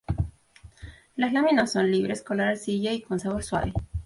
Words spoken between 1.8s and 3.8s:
libres, color arcilla y con sabor suave.